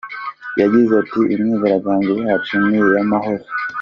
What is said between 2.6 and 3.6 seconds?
ni iy’amahoro.